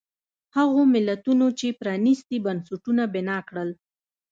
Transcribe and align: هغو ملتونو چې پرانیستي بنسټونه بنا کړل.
هغو 0.57 0.81
ملتونو 0.95 1.45
چې 1.59 1.67
پرانیستي 1.79 2.37
بنسټونه 2.45 3.03
بنا 3.13 3.37
کړل. 3.49 3.69